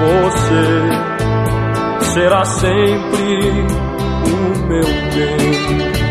você 0.00 0.88
será 2.14 2.44
sempre 2.44 3.66
o 4.24 4.66
meu 4.66 4.84
bem. 4.84 6.09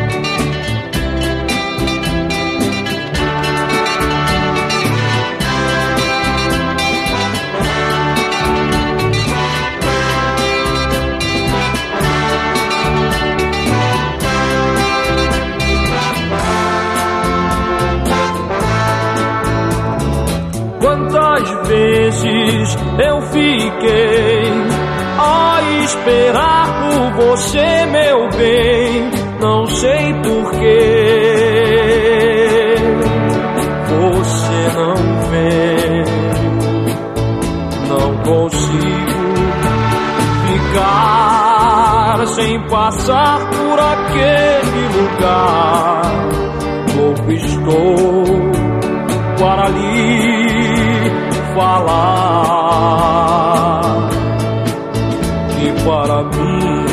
Vezes 21.79 22.77
eu 22.97 23.21
fiquei 23.21 24.51
a 25.17 25.61
esperar 25.83 26.67
por 26.81 27.11
você, 27.23 27.85
meu 27.85 28.29
bem, 28.37 29.11
não 29.39 29.65
sei 29.67 30.13
porquê. 30.15 31.15
Você 33.87 34.61
não 34.75 34.95
vem, 35.29 36.03
não 37.87 38.17
consigo 38.23 39.19
ficar 40.47 42.27
sem 42.27 42.59
passar 42.67 43.39
por 43.49 43.79
aquele 43.79 44.83
lugar. 44.97 46.01
Louco 46.95 47.31
estou 47.31 48.28
falar 51.59 53.01
que 55.49 55.67
para 55.83 56.23
mim 56.23 56.85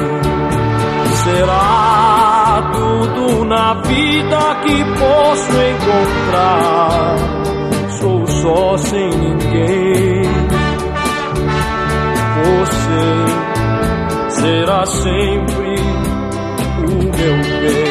será 1.22 2.70
tudo 2.72 3.44
na 3.44 3.74
vida 3.74 4.56
que 4.64 4.84
posso 4.98 5.52
encontrar. 5.72 7.16
Sou 8.00 8.26
só 8.26 8.76
sem 8.78 9.08
ninguém. 9.08 10.24
Você 12.44 13.06
será 14.40 14.84
sempre 14.86 15.76
o 16.78 16.94
meu 17.04 17.36
bem. 17.60 17.85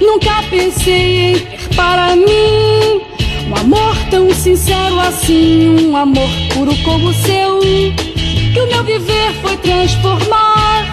Nunca 0.00 0.42
pensei 0.50 1.32
em 1.32 1.38
ter 1.38 1.68
para 1.74 2.16
mim 2.16 3.02
um 3.48 3.56
amor 3.56 3.96
tão 4.10 4.30
sincero 4.34 5.00
assim, 5.00 5.88
um 5.88 5.96
amor 5.96 6.28
puro 6.52 6.76
como 6.84 7.08
o 7.08 7.14
seu, 7.14 7.60
que 7.60 8.60
o 8.60 8.66
meu 8.66 8.84
viver 8.84 9.32
foi 9.40 9.56
transformar. 9.58 10.90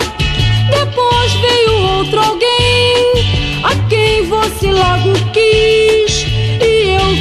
Depois 0.69 1.33
veio 1.33 1.73
outro 1.97 2.19
alguém, 2.19 3.13
a 3.63 3.75
quem 3.89 4.25
você 4.27 4.71
logo 4.71 5.13
quis, 5.33 5.88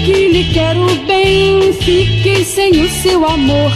que 0.08 0.28
lhe 0.28 0.44
quero 0.54 0.86
bem, 1.06 1.70
fiquei 1.74 2.42
sem 2.42 2.70
o 2.70 2.88
seu 2.88 3.26
amor. 3.26 3.70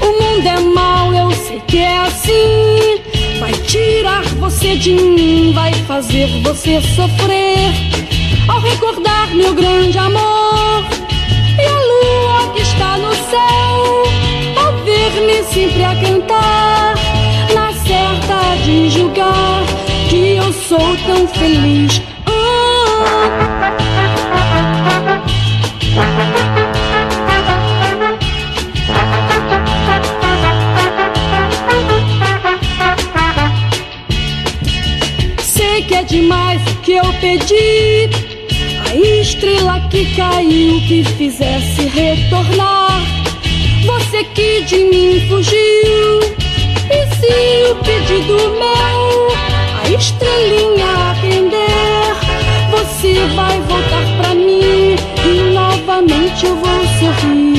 O 0.00 0.06
mundo 0.06 0.46
é 0.46 0.60
mau, 0.60 1.12
eu 1.12 1.30
sei 1.32 1.60
que 1.68 1.76
é 1.76 1.98
assim. 1.98 3.02
Vai 3.38 3.52
tirar 3.52 4.24
você 4.40 4.76
de 4.76 4.94
mim, 4.94 5.52
vai 5.52 5.74
fazer 5.86 6.26
você 6.42 6.80
sofrer. 6.80 7.70
Ao 8.48 8.58
recordar 8.60 9.34
meu 9.34 9.52
grande 9.52 9.98
amor 9.98 10.41
sempre 15.52 15.84
a 15.84 15.94
cantar, 15.96 16.94
na 17.54 17.72
certa 17.74 18.56
de 18.64 18.88
julgar 18.88 19.62
que 20.08 20.36
eu 20.36 20.50
sou 20.50 20.96
tão 21.06 21.28
feliz. 21.28 22.00
Sei 35.38 35.82
que 35.82 35.94
é 35.94 36.02
demais 36.02 36.62
que 36.82 36.92
eu 36.92 37.04
pedi. 37.20 38.08
A 38.88 38.96
estrela 39.20 39.80
que 39.90 40.14
caiu 40.16 40.80
que 40.88 41.04
fizesse 41.04 41.82
retornar. 41.88 43.11
Você 44.12 44.24
que 44.24 44.62
de 44.64 44.76
mim 44.84 45.26
fugiu. 45.26 46.20
E 46.90 47.16
se 47.16 47.70
o 47.70 47.76
pedido 47.76 48.36
meu, 48.36 49.28
a 49.82 49.88
estrelinha 49.88 51.12
atender, 51.12 52.12
você 52.70 53.14
vai 53.34 53.58
voltar 53.60 54.04
pra 54.18 54.34
mim 54.34 54.96
e 55.24 55.54
novamente 55.54 56.44
eu 56.44 56.56
vou 56.56 56.86
sorrir. 56.98 57.51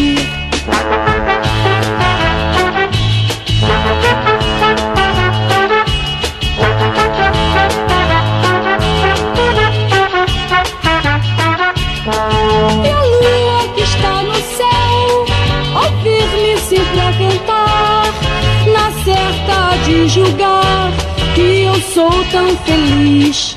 De 20.04 20.10
julgar 20.10 20.92
que 21.34 21.64
eu 21.64 21.76
sou 21.94 22.12
tão 22.30 22.58
feliz. 22.58 23.56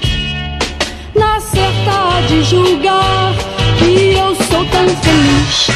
Na 1.12 1.40
certa 1.40 2.20
de 2.28 2.44
julgar 2.44 3.34
que 3.78 4.14
eu 4.14 4.34
sou 4.36 4.64
tão 4.66 4.88
feliz. 4.88 5.66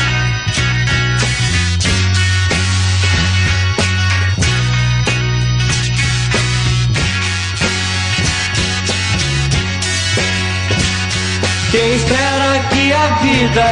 Quem 11.72 11.94
espera 11.96 12.60
que 12.70 12.92
a 12.92 13.06
vida 13.22 13.64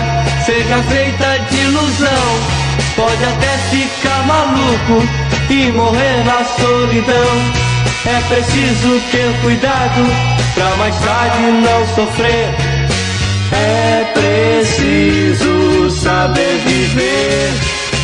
seja 0.44 0.82
feita 0.82 1.38
de 1.48 1.60
ilusão 1.60 2.58
pode 2.96 3.24
até 3.24 3.58
ficar 3.70 4.26
maluco 4.26 5.17
e 5.50 5.72
morrer 5.72 6.24
na 6.24 6.44
solidão. 6.44 7.68
É 8.06 8.20
preciso 8.28 9.00
ter 9.10 9.32
cuidado 9.42 10.06
pra 10.54 10.76
mais 10.76 10.94
tarde 10.96 11.42
não 11.42 11.86
sofrer. 11.94 12.54
É 13.52 14.04
preciso 14.14 15.90
saber 15.90 16.58
viver. 16.66 17.52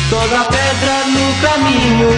Toda 0.09 0.43
pedra 0.45 1.05
no 1.07 1.33
caminho 1.47 2.09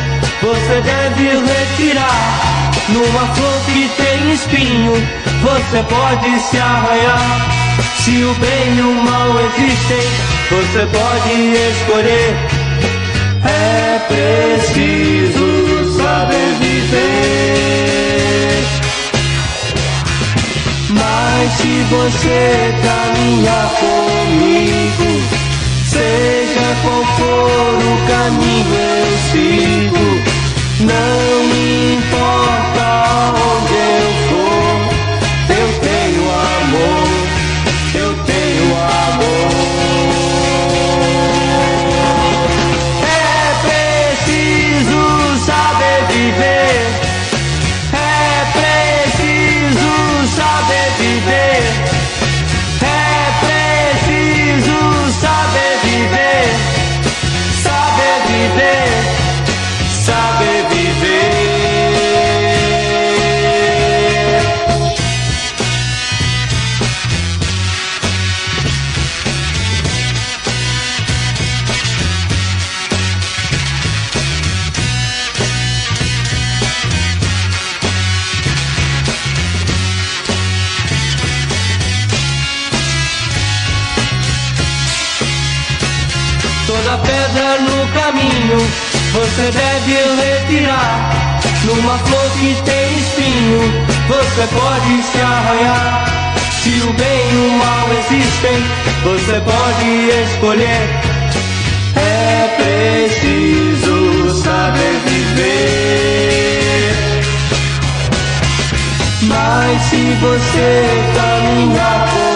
você 0.42 0.82
deve 0.82 1.30
retirar. 1.46 2.72
Numa 2.90 3.36
flor 3.36 3.62
que 3.66 3.90
tem 3.98 4.32
espinho, 4.32 4.94
você 5.42 5.84
pode 5.84 6.40
se 6.40 6.58
arranhar. 6.58 7.58
Se 8.00 8.24
o 8.24 8.34
bem 8.36 8.78
e 8.78 8.82
o 8.82 8.94
mal 9.04 9.36
existem, 9.42 10.08
você 10.50 10.86
pode 10.86 11.34
escolher. 11.72 12.57
Preciso 14.08 15.48
saber 15.98 16.50
viver. 16.62 17.38
Mas 20.90 21.52
se 21.54 21.74
você 21.90 22.74
caminhar 22.84 23.70
comigo, 23.80 25.08
seja 25.86 26.68
qual 26.84 27.04
for 27.18 27.76
o 27.76 27.96
caminho 28.08 28.76
eu 28.76 29.08
sigo. 29.32 30.06
Não 30.80 31.34
importa 31.98 32.88
onde 33.34 33.67
saber 58.58 58.97
você 89.48 89.52
deve 89.52 89.94
retirar. 90.22 91.40
Numa 91.64 91.98
flor 92.00 92.32
que 92.40 92.56
tem 92.64 92.98
espinho, 92.98 93.62
você 94.08 94.48
pode 94.54 95.04
se 95.04 95.20
arranhar. 95.22 96.06
Se 96.52 96.70
o 96.82 96.94
bem 96.94 97.32
e 97.32 97.36
o 97.36 97.52
mal 97.58 97.88
existem, 97.94 98.64
você 99.04 99.40
pode 99.42 100.10
escolher. 100.26 100.84
É 101.96 102.48
preciso 102.58 103.96
saber 104.44 104.96
viver. 105.06 105.38
Mas 109.24 109.82
se 109.84 110.02
você 110.20 110.70
caminhar 111.16 112.08
comigo, 112.10 112.27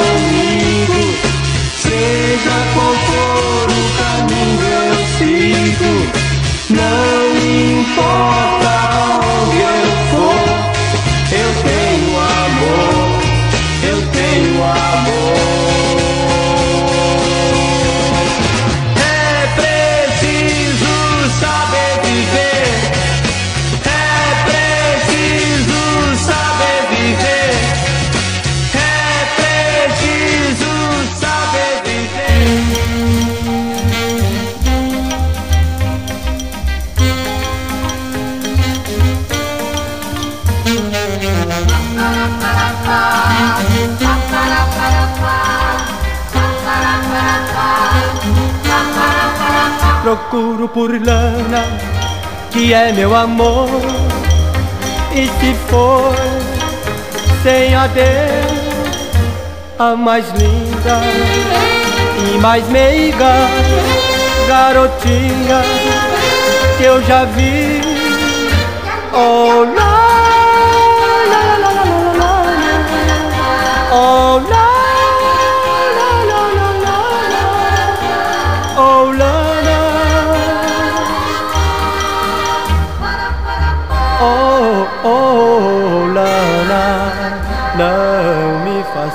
snowing 6.72 7.84
for 7.96 8.91
Procuro 50.32 50.70
por 50.70 50.90
lana, 50.92 51.66
que 52.52 52.74
é 52.74 52.94
meu 52.94 53.14
amor. 53.14 53.68
E 55.14 55.26
se 55.26 55.54
for 55.68 56.16
sem 57.44 57.76
adeus, 57.76 58.08
a 59.78 59.94
mais 59.94 60.26
linda 60.30 61.02
e 62.18 62.38
mais 62.38 62.66
meiga 62.70 63.50
garotinha 64.48 65.64
que 66.78 66.84
eu 66.86 67.04
já 67.04 67.26
vi. 67.26 67.82
Oh, 69.12 69.66
lá, 69.76 69.91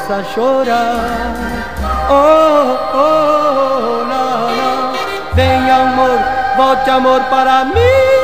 faça 0.07 0.25
chorar. 0.33 1.67
Oh, 2.09 2.79
oh, 2.95 4.05
Lana, 4.09 4.93
vem 5.35 5.71
amor, 5.71 6.19
volte 6.57 6.91
amor 6.91 7.21
para 7.25 7.65
mim. 7.65 8.17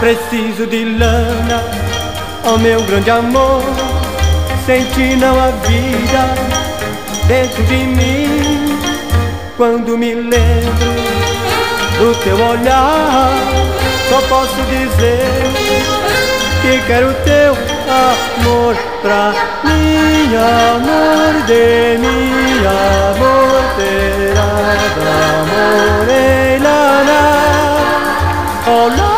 Preciso 0.00 0.66
de 0.66 0.82
lana, 0.98 1.39
ó 2.44 2.56
meu 2.58 2.82
grande 2.82 3.10
amor. 3.10 3.62
Sem 4.66 4.84
ti 4.86 5.16
não 5.16 5.38
há 5.38 5.50
vida 5.66 6.34
dentro 7.26 7.62
de 7.64 7.76
mim. 7.76 8.78
Quando 9.56 9.98
me 9.98 10.14
lembro 10.14 10.90
do 11.98 12.14
teu 12.24 12.36
olhar, 12.36 13.30
só 14.08 14.20
posso 14.28 14.56
dizer 14.70 15.50
que 16.62 16.80
quero 16.86 17.12
teu 17.24 17.52
amor 17.90 18.74
pra 19.02 19.34
mim, 19.64 20.34
amor 20.36 21.42
de 21.46 21.98
mim, 21.98 22.66
amor 22.66 23.62
terá 23.76 24.50
amor 25.40 26.08
ei, 26.08 26.58
la, 26.58 27.02
la. 27.02 27.22
Oh, 28.66 28.88
la, 28.96 29.09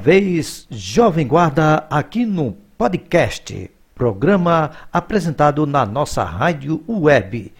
vez 0.00 0.66
Jovem 0.70 1.26
Guarda 1.26 1.86
aqui 1.90 2.24
no 2.24 2.56
podcast, 2.78 3.70
programa 3.94 4.70
apresentado 4.90 5.66
na 5.66 5.84
nossa 5.84 6.24
rádio 6.24 6.82
web. 6.88 7.52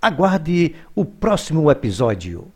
Aguarde 0.00 0.76
o 0.94 1.04
próximo 1.04 1.68
episódio. 1.68 2.46